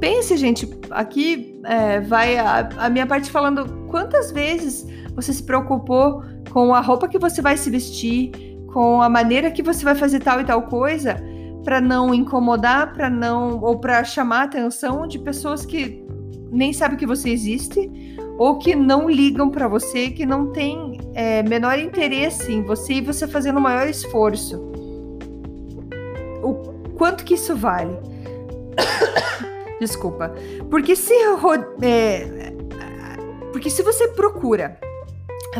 Pense, 0.00 0.34
gente, 0.38 0.66
aqui 0.90 1.60
é, 1.64 2.00
vai 2.00 2.38
a, 2.38 2.70
a 2.78 2.90
minha 2.90 3.06
parte 3.06 3.30
falando 3.30 3.86
quantas 3.88 4.32
vezes 4.32 4.86
você 5.14 5.30
se 5.30 5.42
preocupou 5.42 6.22
com 6.50 6.74
a 6.74 6.80
roupa 6.80 7.06
que 7.06 7.18
você 7.18 7.42
vai 7.42 7.58
se 7.58 7.68
vestir, 7.70 8.32
com 8.72 9.02
a 9.02 9.10
maneira 9.10 9.50
que 9.50 9.62
você 9.62 9.84
vai 9.84 9.94
fazer 9.94 10.20
tal 10.20 10.40
e 10.40 10.44
tal 10.44 10.62
coisa, 10.62 11.22
para 11.64 11.80
não 11.80 12.14
incomodar, 12.14 12.92
para 12.92 13.08
não 13.08 13.60
ou 13.60 13.78
para 13.78 14.02
chamar 14.04 14.40
a 14.40 14.44
atenção 14.44 15.06
de 15.06 15.18
pessoas 15.18 15.64
que 15.64 16.04
nem 16.50 16.72
sabem 16.72 16.98
que 16.98 17.06
você 17.06 17.30
existe 17.30 17.90
ou 18.38 18.58
que 18.58 18.74
não 18.74 19.08
ligam 19.08 19.50
para 19.50 19.68
você, 19.68 20.10
que 20.10 20.26
não 20.26 20.52
tem 20.52 20.98
é, 21.14 21.42
menor 21.42 21.78
interesse 21.78 22.52
em 22.52 22.62
você 22.62 22.94
e 22.94 23.00
você 23.00 23.26
fazendo 23.26 23.58
o 23.58 23.60
maior 23.60 23.88
esforço. 23.88 24.58
O 26.42 26.54
quanto 26.96 27.24
que 27.24 27.34
isso 27.34 27.54
vale? 27.54 27.96
Desculpa. 29.80 30.34
Porque 30.70 30.96
se 30.96 31.12
é, 31.82 32.52
porque 33.52 33.68
se 33.70 33.82
você 33.82 34.08
procura 34.08 34.78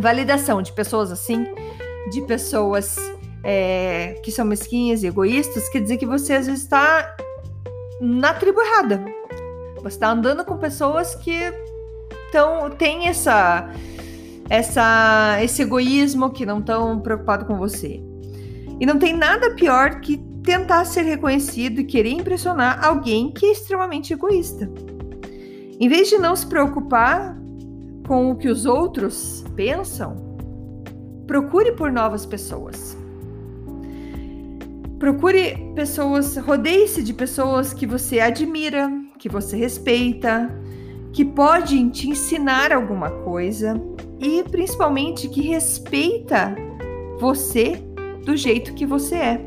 validação 0.00 0.62
de 0.62 0.72
pessoas 0.72 1.12
assim, 1.12 1.44
de 2.10 2.22
pessoas 2.22 2.96
é, 3.42 4.20
que 4.22 4.30
são 4.30 4.44
mesquinhas 4.44 5.02
e 5.02 5.06
egoístas, 5.06 5.68
quer 5.68 5.80
dizer 5.80 5.96
que 5.96 6.06
você 6.06 6.34
às 6.34 6.46
vezes 6.46 6.62
está 6.62 7.16
na 8.00 8.34
tribo 8.34 8.60
errada. 8.60 9.04
Você 9.76 9.96
está 9.96 10.10
andando 10.10 10.44
com 10.44 10.56
pessoas 10.58 11.14
que 11.14 11.34
tão, 12.30 12.70
têm 12.70 13.08
essa, 13.08 13.70
essa, 14.48 15.38
esse 15.42 15.62
egoísmo, 15.62 16.30
que 16.30 16.46
não 16.46 16.58
estão 16.58 17.00
preocupados 17.00 17.46
com 17.46 17.56
você. 17.56 18.02
E 18.80 18.86
não 18.86 18.98
tem 18.98 19.16
nada 19.16 19.54
pior 19.54 20.00
que 20.00 20.18
tentar 20.42 20.84
ser 20.84 21.02
reconhecido 21.02 21.80
e 21.80 21.84
querer 21.84 22.10
impressionar 22.10 22.84
alguém 22.84 23.30
que 23.30 23.46
é 23.46 23.52
extremamente 23.52 24.12
egoísta. 24.12 24.68
Em 25.78 25.88
vez 25.88 26.08
de 26.08 26.18
não 26.18 26.34
se 26.34 26.46
preocupar 26.46 27.36
com 28.06 28.30
o 28.30 28.36
que 28.36 28.48
os 28.48 28.66
outros 28.66 29.44
pensam, 29.54 30.16
procure 31.26 31.72
por 31.72 31.92
novas 31.92 32.26
pessoas. 32.26 32.96
Procure 35.02 35.56
pessoas, 35.74 36.36
rodeie-se 36.36 37.02
de 37.02 37.12
pessoas 37.12 37.74
que 37.74 37.84
você 37.84 38.20
admira, 38.20 38.88
que 39.18 39.28
você 39.28 39.56
respeita, 39.56 40.48
que 41.12 41.24
podem 41.24 41.88
te 41.88 42.08
ensinar 42.08 42.72
alguma 42.72 43.10
coisa 43.10 43.74
e 44.20 44.44
principalmente 44.44 45.28
que 45.28 45.40
respeita 45.40 46.54
você 47.18 47.82
do 48.24 48.36
jeito 48.36 48.74
que 48.74 48.86
você 48.86 49.16
é. 49.16 49.40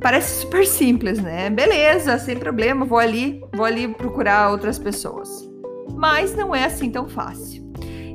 Parece 0.00 0.40
super 0.40 0.66
simples, 0.66 1.20
né? 1.20 1.50
Beleza, 1.50 2.18
sem 2.18 2.38
problema, 2.38 2.86
vou 2.86 2.98
ali, 2.98 3.44
vou 3.54 3.66
ali 3.66 3.86
procurar 3.86 4.50
outras 4.50 4.78
pessoas. 4.78 5.28
Mas 5.94 6.34
não 6.34 6.54
é 6.54 6.64
assim 6.64 6.88
tão 6.90 7.06
fácil. 7.06 7.62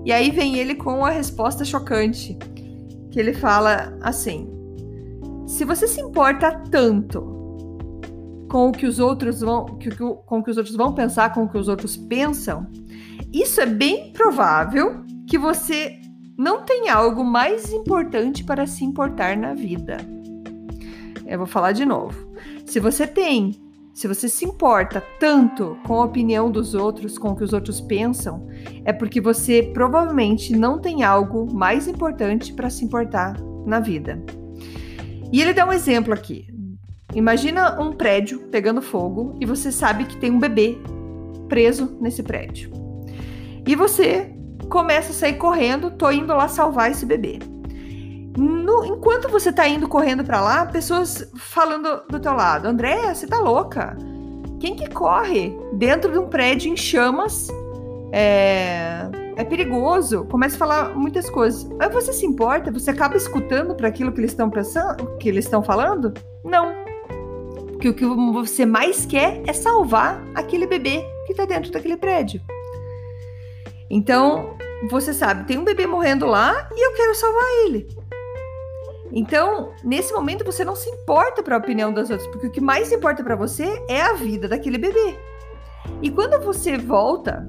E 0.03 0.11
aí 0.11 0.31
vem 0.31 0.57
ele 0.57 0.73
com 0.73 1.05
a 1.05 1.11
resposta 1.11 1.63
chocante, 1.63 2.35
que 3.11 3.19
ele 3.19 3.35
fala 3.35 3.95
assim: 4.01 4.56
se 5.57 5.65
você 5.65 5.87
se 5.87 5.99
importa 5.99 6.51
tanto 6.69 7.35
com 8.47 8.69
o 8.69 8.71
que 8.71 8.85
os 8.85 8.99
outros 8.99 9.41
vão, 9.41 9.65
com 10.27 10.37
o 10.37 10.43
que 10.43 10.51
os 10.51 10.57
outros 10.57 10.75
vão 10.75 10.93
pensar, 10.93 11.33
com 11.33 11.45
o 11.45 11.49
que 11.49 11.57
os 11.57 11.67
outros 11.67 11.97
pensam, 11.97 12.67
isso 13.33 13.59
é 13.59 13.65
bem 13.65 14.13
provável 14.13 15.03
que 15.25 15.35
você 15.35 15.99
não 16.37 16.63
tem 16.63 16.89
algo 16.89 17.23
mais 17.23 17.73
importante 17.73 18.43
para 18.43 18.67
se 18.67 18.85
importar 18.85 19.35
na 19.35 19.55
vida. 19.55 19.97
Eu 21.25 21.39
vou 21.39 21.47
falar 21.47 21.71
de 21.71 21.85
novo. 21.85 22.31
Se 22.63 22.79
você 22.79 23.07
tem, 23.07 23.55
se 23.95 24.07
você 24.07 24.29
se 24.29 24.45
importa 24.45 25.03
tanto 25.19 25.75
com 25.87 25.95
a 25.99 26.05
opinião 26.05 26.51
dos 26.51 26.75
outros, 26.75 27.17
com 27.17 27.29
o 27.29 27.35
que 27.35 27.43
os 27.43 27.51
outros 27.51 27.81
pensam, 27.81 28.47
é 28.85 28.93
porque 28.93 29.19
você 29.19 29.63
provavelmente 29.73 30.55
não 30.55 30.77
tem 30.77 31.01
algo 31.01 31.51
mais 31.51 31.87
importante 31.87 32.53
para 32.53 32.69
se 32.69 32.85
importar 32.85 33.35
na 33.65 33.79
vida. 33.79 34.23
E 35.31 35.41
ele 35.41 35.53
dá 35.53 35.65
um 35.65 35.73
exemplo 35.73 36.13
aqui. 36.13 36.47
Imagina 37.13 37.79
um 37.81 37.93
prédio 37.93 38.47
pegando 38.51 38.81
fogo 38.81 39.35
e 39.39 39.45
você 39.45 39.71
sabe 39.71 40.05
que 40.05 40.17
tem 40.17 40.31
um 40.31 40.39
bebê 40.39 40.77
preso 41.47 41.97
nesse 41.99 42.21
prédio. 42.21 42.71
E 43.65 43.75
você 43.75 44.33
começa 44.69 45.11
a 45.11 45.13
sair 45.13 45.33
correndo, 45.33 45.91
tô 45.91 46.09
indo 46.11 46.33
lá 46.33 46.47
salvar 46.47 46.91
esse 46.91 47.05
bebê. 47.05 47.39
No, 48.37 48.85
enquanto 48.85 49.29
você 49.29 49.51
tá 49.51 49.67
indo 49.67 49.87
correndo 49.87 50.23
para 50.23 50.39
lá, 50.39 50.65
pessoas 50.65 51.29
falando 51.37 52.03
do 52.09 52.19
teu 52.19 52.33
lado: 52.33 52.67
André, 52.67 53.13
você 53.13 53.25
tá 53.25 53.39
louca? 53.39 53.97
Quem 54.59 54.75
que 54.75 54.87
corre 54.89 55.57
dentro 55.73 56.11
de 56.11 56.19
um 56.19 56.27
prédio 56.27 56.71
em 56.71 56.77
chamas? 56.77 57.47
É, 58.11 59.09
é 59.37 59.43
perigoso, 59.43 60.25
começa 60.25 60.55
a 60.55 60.59
falar 60.59 60.95
muitas 60.95 61.29
coisas. 61.29 61.69
Aí 61.79 61.87
você 61.89 62.11
se 62.11 62.25
importa? 62.25 62.71
Você 62.71 62.89
acaba 62.89 63.15
escutando 63.15 63.75
para 63.75 63.87
aquilo 63.87 64.11
que 64.11 64.19
eles 64.19 64.31
estão 64.31 64.49
pensando, 64.49 65.15
que 65.17 65.29
eles 65.29 65.45
estão 65.45 65.63
falando? 65.63 66.11
Não. 66.43 66.73
Porque 67.73 67.89
o 67.89 67.93
que 67.93 68.03
você 68.33 68.65
mais 68.65 69.05
quer 69.05 69.43
é 69.45 69.53
salvar 69.53 70.23
aquele 70.33 70.65
bebê 70.65 71.05
que 71.27 71.33
está 71.33 71.45
dentro 71.45 71.71
daquele 71.71 71.95
prédio. 71.95 72.41
Então, 73.91 74.57
você 74.89 75.13
sabe, 75.13 75.45
tem 75.45 75.59
um 75.59 75.63
bebê 75.63 75.85
morrendo 75.85 76.25
lá 76.25 76.67
e 76.75 76.87
eu 76.87 76.93
quero 76.95 77.13
salvar 77.13 77.45
ele. 77.65 77.87
Então, 79.11 79.71
nesse 79.83 80.11
momento 80.13 80.43
você 80.43 80.65
não 80.65 80.75
se 80.75 80.89
importa 80.89 81.43
para 81.43 81.55
a 81.55 81.59
opinião 81.59 81.93
das 81.93 82.09
outras, 82.09 82.27
porque 82.29 82.47
o 82.47 82.51
que 82.51 82.59
mais 82.59 82.91
importa 82.91 83.23
para 83.23 83.35
você 83.35 83.83
é 83.87 84.01
a 84.01 84.13
vida 84.13 84.47
daquele 84.47 84.79
bebê. 84.79 85.15
E 86.01 86.09
quando 86.09 86.43
você 86.43 86.75
volta 86.75 87.45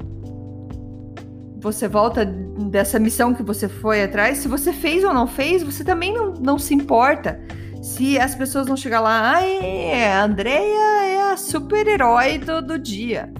você 1.61 1.89
volta 1.89 2.25
dessa 2.25 2.99
missão 2.99 3.35
que 3.35 3.43
você 3.43 3.69
foi 3.69 4.03
atrás, 4.03 4.39
se 4.39 4.49
você 4.49 4.73
fez 4.73 5.05
ou 5.05 5.13
não 5.13 5.27
fez, 5.27 5.63
você 5.63 5.85
também 5.85 6.13
não, 6.13 6.33
não 6.35 6.59
se 6.59 6.75
importa. 6.75 7.41
Se 7.83 8.19
as 8.19 8.35
pessoas 8.35 8.67
não 8.67 8.77
chegar 8.77 9.01
lá, 9.01 9.37
ah, 9.37 9.41
a 9.41 10.25
Andrea 10.25 11.05
é 11.05 11.33
a 11.33 11.37
super-herói 11.37 12.39
do, 12.39 12.61
do 12.61 12.79
dia. 12.79 13.33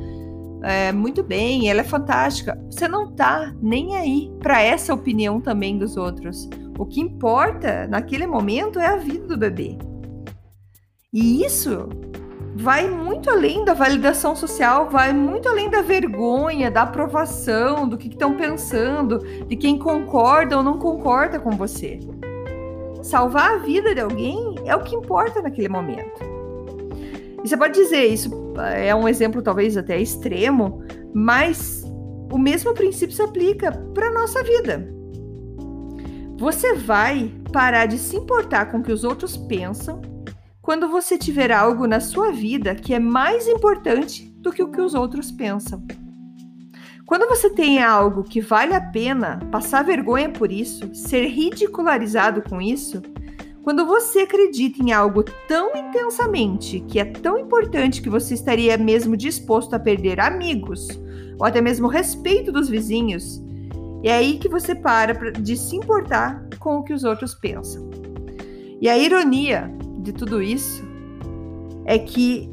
É, 0.63 0.93
muito 0.93 1.23
bem, 1.23 1.71
ela 1.71 1.81
é 1.81 1.85
fantástica. 1.85 2.59
Você 2.71 2.89
não 2.89 3.13
tá 3.15 3.55
nem 3.61 3.97
aí 3.97 4.31
para 4.41 4.61
essa 4.63 4.93
opinião 4.93 5.41
também 5.41 5.79
dos 5.79 5.97
outros. 5.97 6.49
O 6.79 6.87
que 6.87 7.01
importa 7.01 7.87
naquele 7.89 8.27
momento 8.27 8.79
é 8.79 8.87
a 8.87 8.97
vida 8.97 9.27
do 9.27 9.37
bebê. 9.37 9.79
E 11.13 11.45
isso 11.45 11.89
vai 12.61 12.91
muito 12.91 13.31
além 13.31 13.65
da 13.65 13.73
validação 13.73 14.35
social, 14.35 14.91
vai 14.91 15.13
muito 15.13 15.49
além 15.49 15.71
da 15.71 15.81
vergonha, 15.81 16.69
da 16.69 16.83
aprovação, 16.83 17.89
do 17.89 17.97
que 17.97 18.09
estão 18.09 18.37
pensando, 18.37 19.21
de 19.47 19.55
quem 19.55 19.79
concorda 19.79 20.57
ou 20.57 20.63
não 20.63 20.77
concorda 20.77 21.39
com 21.39 21.53
você. 21.53 22.01
Salvar 23.01 23.53
a 23.53 23.59
vida 23.59 23.95
de 23.95 24.01
alguém 24.01 24.57
é 24.67 24.75
o 24.75 24.83
que 24.83 24.97
importa 24.97 25.41
naquele 25.41 25.69
momento. 25.69 26.21
E 27.45 27.49
você 27.49 27.57
pode 27.57 27.75
dizer, 27.75 28.07
isso 28.07 28.29
é 28.75 28.93
um 28.93 29.09
exemplo 29.09 29.41
talvez 29.41 29.77
até 29.77 29.97
extremo, 30.01 30.83
mas 31.15 31.85
o 32.33 32.37
mesmo 32.37 32.75
princípio 32.75 33.15
se 33.15 33.23
aplica 33.23 33.71
para 33.95 34.11
nossa 34.11 34.43
vida. 34.43 34.93
Você 36.39 36.75
vai 36.75 37.33
parar 37.53 37.87
de 37.87 37.99
se 37.99 38.17
importar 38.17 38.67
com 38.67 38.79
o 38.79 38.83
que 38.83 38.93
os 38.93 39.05
outros 39.05 39.37
pensam 39.37 40.03
quando 40.69 40.87
você 40.87 41.17
tiver 41.17 41.51
algo 41.51 41.87
na 41.87 41.99
sua 41.99 42.31
vida 42.31 42.75
que 42.75 42.93
é 42.93 42.99
mais 42.99 43.49
importante 43.49 44.31
do 44.37 44.53
que 44.53 44.63
o 44.63 44.71
que 44.71 44.83
os 44.83 44.93
outros 44.93 45.33
pensam. 45.33 45.83
Quando 47.07 47.27
você 47.27 47.49
tem 47.49 47.83
algo 47.83 48.23
que 48.23 48.39
vale 48.39 48.75
a 48.75 48.81
pena 48.83 49.41
passar 49.51 49.83
vergonha 49.83 50.29
por 50.29 50.53
isso, 50.53 50.95
ser 50.95 51.27
ridicularizado 51.27 52.43
com 52.43 52.61
isso, 52.61 53.01
quando 53.63 53.87
você 53.87 54.19
acredita 54.19 54.83
em 54.83 54.93
algo 54.93 55.25
tão 55.49 55.75
intensamente 55.75 56.81
que 56.81 57.01
é 57.01 57.05
tão 57.07 57.39
importante 57.39 58.03
que 58.03 58.11
você 58.11 58.35
estaria 58.35 58.77
mesmo 58.77 59.17
disposto 59.17 59.73
a 59.73 59.81
perder 59.81 60.21
amigos 60.21 60.87
ou 61.39 61.47
até 61.47 61.63
mesmo 61.63 61.89
respeito 61.89 62.53
dos 62.53 62.69
vizinhos, 62.69 63.43
é 64.05 64.13
aí 64.13 64.37
que 64.37 64.51
você 64.51 64.75
para 64.75 65.33
de 65.33 65.57
se 65.57 65.77
importar 65.77 66.47
com 66.59 66.77
o 66.77 66.83
que 66.85 66.93
os 66.93 67.05
outros 67.05 67.35
pensam. 67.35 67.89
E 68.83 68.87
a 68.87 68.99
ironia 68.99 69.75
de 70.09 70.13
tudo 70.13 70.43
isso 70.43 70.83
é 71.85 71.99
que 71.99 72.49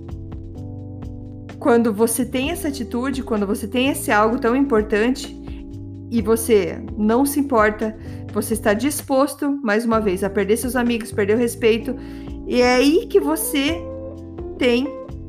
quando 1.57 1.93
você 1.93 2.25
tem 2.25 2.51
essa 2.51 2.67
atitude, 2.67 3.23
quando 3.23 3.47
você 3.47 3.67
tem 3.67 3.87
esse 3.87 4.11
algo 4.11 4.37
tão 4.37 4.55
importante 4.55 5.35
e 6.11 6.21
você 6.21 6.83
não 6.97 7.25
se 7.25 7.39
importa, 7.39 7.97
você 8.33 8.53
está 8.53 8.73
disposto, 8.73 9.57
mais 9.63 9.85
uma 9.85 9.99
vez, 10.01 10.23
a 10.23 10.29
perder 10.29 10.57
seus 10.57 10.75
amigos, 10.75 11.11
perder 11.11 11.35
o 11.35 11.39
respeito, 11.39 11.95
e 12.45 12.61
é 12.61 12.75
aí 12.75 13.07
que 13.07 13.19
você 13.19 13.81
tem 14.57 14.87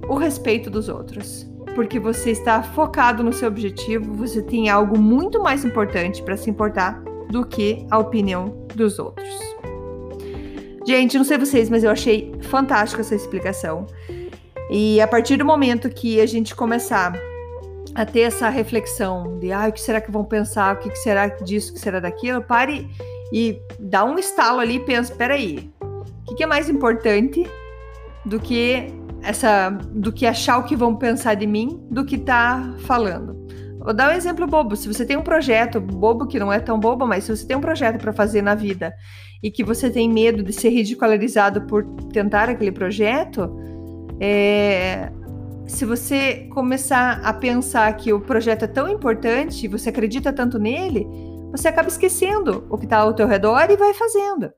o 0.09 0.17
respeito 0.17 0.69
dos 0.69 0.89
outros. 0.89 1.49
Porque 1.75 2.01
você 2.01 2.31
está 2.31 2.63
focado 2.63 3.23
no 3.23 3.33
seu 3.33 3.49
objetivo, 3.49 4.13
você 4.15 4.43
tem 4.43 4.69
algo 4.69 4.99
muito 4.99 5.41
mais 5.41 5.65
importante 5.65 6.23
para 6.23 6.37
se 6.37 6.51
importar 6.51 7.03
do 7.31 7.47
que 7.47 7.87
a 7.91 7.99
opinião 7.99 8.67
dos 8.75 8.99
outros. 8.99 9.56
Gente, 10.87 11.19
não 11.19 11.25
sei 11.25 11.37
vocês, 11.37 11.69
mas 11.69 11.83
eu 11.83 11.91
achei 11.91 12.33
fantástica 12.43 13.03
essa 13.03 13.15
explicação. 13.15 13.87
E 14.71 15.01
a 15.01 15.09
partir 15.09 15.37
do 15.37 15.45
momento 15.45 15.91
que 15.91 16.21
a 16.21 16.27
gente 16.27 16.55
começar 16.55 17.13
a 17.93 18.05
ter 18.05 18.21
essa 18.21 18.49
reflexão 18.49 19.39
de 19.39 19.51
ah, 19.51 19.67
o 19.69 19.73
que 19.73 19.81
será 19.81 20.01
que 20.01 20.11
vão 20.13 20.25
pensar, 20.25 20.77
o 20.77 20.79
que 20.79 20.95
será 20.97 21.27
disso, 21.27 21.71
o 21.71 21.75
que 21.75 21.81
será 21.81 21.99
daquilo, 21.99 22.43
pare 22.43 22.89
e 23.33 23.59
dá 23.81 24.05
um 24.05 24.19
estalo 24.19 24.61
ali 24.61 24.77
e 24.77 24.81
pensa, 24.81 25.15
peraí, 25.15 25.71
o 26.29 26.35
que 26.35 26.45
é 26.45 26.47
mais 26.47 26.69
importante 26.69 27.45
do 28.25 28.39
que 28.39 28.87
essa, 29.23 29.71
do 29.71 30.13
que 30.13 30.25
achar 30.27 30.59
o 30.59 30.65
que 30.65 30.77
vão 30.77 30.95
pensar 30.95 31.35
de 31.35 31.47
mim, 31.47 31.81
do 31.91 32.05
que 32.05 32.19
tá 32.19 32.75
falando? 32.81 33.46
Vou 33.87 33.95
dar 33.95 34.11
um 34.11 34.17
exemplo 34.17 34.49
bobo. 34.49 34.75
Se 34.75 34.89
você 34.89 35.07
tem 35.07 35.17
um 35.17 35.23
projeto 35.23 35.81
bobo, 35.81 36.27
que 36.27 36.41
não 36.41 36.53
é 36.53 36.59
tão 36.59 36.77
bobo, 36.77 37.07
mas 37.07 37.23
se 37.23 37.37
você 37.37 37.47
tem 37.47 37.57
um 37.57 37.61
projeto 37.61 38.01
para 38.01 38.13
fazer 38.13 38.43
na 38.43 38.53
vida 38.53 38.93
e 39.41 39.49
que 39.49 39.63
você 39.63 39.89
tem 39.89 40.13
medo 40.13 40.43
de 40.43 40.53
ser 40.53 40.71
ridicularizado 40.71 41.63
por 41.69 41.85
tentar 42.13 42.49
aquele 42.49 42.73
projeto, 42.73 43.49
é, 44.19 45.13
se 45.69 45.85
você 45.85 46.49
começar 46.53 47.21
a 47.23 47.33
pensar 47.33 47.97
que 47.97 48.13
o 48.13 48.21
projeto 48.21 48.65
é 48.65 48.67
tão 48.67 48.89
importante, 48.89 49.69
você 49.69 49.91
acredita 49.91 50.33
tanto 50.33 50.59
nele, 50.59 51.07
você 51.53 51.69
acaba 51.69 51.87
esquecendo 51.87 52.67
o 52.69 52.77
que 52.77 52.87
está 52.87 52.97
ao 52.97 53.15
teu 53.15 53.29
redor 53.29 53.71
e 53.71 53.77
vai 53.77 53.95
fazendo. 53.95 54.51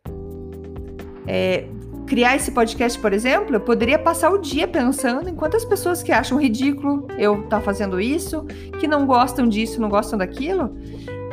É, 1.26 1.66
criar 2.08 2.36
esse 2.36 2.50
podcast, 2.50 2.98
por 2.98 3.12
exemplo, 3.12 3.54
eu 3.54 3.60
poderia 3.60 3.98
passar 3.98 4.30
o 4.30 4.38
dia 4.38 4.66
pensando 4.66 5.28
em 5.28 5.34
quantas 5.34 5.64
pessoas 5.64 6.02
que 6.02 6.10
acham 6.10 6.40
ridículo 6.40 7.06
eu 7.18 7.44
estar 7.44 7.58
tá 7.58 7.60
fazendo 7.60 8.00
isso, 8.00 8.44
que 8.80 8.88
não 8.88 9.06
gostam 9.06 9.46
disso, 9.46 9.80
não 9.80 9.88
gostam 9.88 10.18
daquilo, 10.18 10.74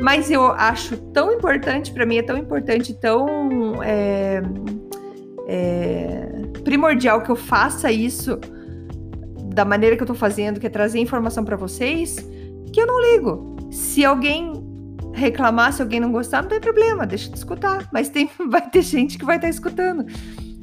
mas 0.00 0.30
eu 0.30 0.44
acho 0.52 0.96
tão 1.12 1.32
importante, 1.32 1.90
para 1.92 2.04
mim 2.04 2.18
é 2.18 2.22
tão 2.22 2.36
importante, 2.36 2.92
tão 2.94 3.82
é, 3.82 4.42
é, 5.48 6.28
primordial 6.62 7.22
que 7.22 7.30
eu 7.30 7.36
faça 7.36 7.90
isso 7.90 8.38
da 9.54 9.64
maneira 9.64 9.96
que 9.96 10.02
eu 10.02 10.06
tô 10.06 10.14
fazendo, 10.14 10.60
que 10.60 10.66
é 10.66 10.70
trazer 10.70 10.98
informação 10.98 11.42
para 11.42 11.56
vocês, 11.56 12.16
que 12.70 12.80
eu 12.80 12.86
não 12.86 13.00
ligo. 13.00 13.56
Se 13.70 14.04
alguém 14.04 14.52
reclamar, 15.14 15.72
se 15.72 15.80
alguém 15.80 15.98
não 15.98 16.12
gostar, 16.12 16.42
não 16.42 16.50
tem 16.50 16.60
problema, 16.60 17.06
deixa 17.06 17.30
de 17.30 17.38
escutar. 17.38 17.88
Mas 17.90 18.10
tem, 18.10 18.30
vai 18.50 18.68
ter 18.68 18.82
gente 18.82 19.16
que 19.16 19.24
vai 19.24 19.36
estar 19.36 19.46
tá 19.46 19.50
escutando. 19.50 20.04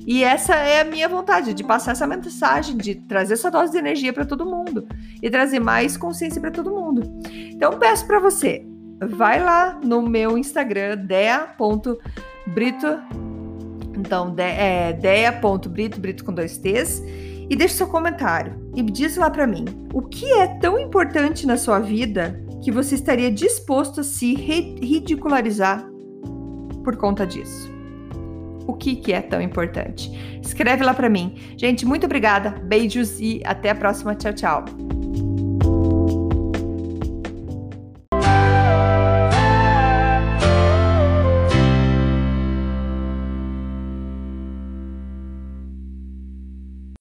E 0.05 0.23
essa 0.23 0.55
é 0.55 0.81
a 0.81 0.85
minha 0.85 1.07
vontade, 1.07 1.53
de 1.53 1.63
passar 1.63 1.93
essa 1.93 2.05
mensagem, 2.05 2.75
de 2.75 2.95
trazer 2.95 3.35
essa 3.35 3.49
dose 3.49 3.71
de 3.71 3.77
energia 3.77 4.11
para 4.11 4.25
todo 4.25 4.45
mundo 4.45 4.87
e 5.21 5.29
trazer 5.29 5.59
mais 5.59 5.95
consciência 5.95 6.41
para 6.41 6.51
todo 6.51 6.71
mundo. 6.71 7.21
Então 7.31 7.79
peço 7.79 8.05
para 8.05 8.19
você, 8.19 8.65
vai 9.01 9.41
lá 9.41 9.79
no 9.83 10.01
meu 10.01 10.37
Instagram, 10.37 10.97
dea.brito, 10.97 12.87
então 13.97 14.35
é 14.37 14.93
dea.brito, 14.93 15.99
brito 15.99 16.25
com 16.25 16.33
dois 16.33 16.57
T's, 16.57 17.01
e 17.49 17.55
deixe 17.55 17.75
seu 17.75 17.87
comentário 17.87 18.71
e 18.75 18.81
diz 18.81 19.15
lá 19.15 19.29
para 19.29 19.47
mim, 19.47 19.65
o 19.93 20.01
que 20.01 20.25
é 20.33 20.47
tão 20.59 20.79
importante 20.79 21.45
na 21.45 21.55
sua 21.57 21.79
vida 21.79 22.41
que 22.63 22.71
você 22.71 22.95
estaria 22.95 23.31
disposto 23.31 24.01
a 24.01 24.03
se 24.03 24.33
ridicularizar 24.33 25.85
por 26.83 26.97
conta 26.97 27.27
disso? 27.27 27.71
O 28.67 28.73
que, 28.73 28.95
que 28.95 29.13
é 29.13 29.21
tão 29.21 29.41
importante. 29.41 30.11
Escreve 30.41 30.83
lá 30.83 30.93
para 30.93 31.09
mim. 31.09 31.35
Gente, 31.57 31.85
muito 31.85 32.05
obrigada, 32.05 32.51
beijos 32.51 33.19
e 33.19 33.41
até 33.45 33.69
a 33.69 33.75
próxima. 33.75 34.15
Tchau, 34.15 34.33
tchau. 34.33 35.02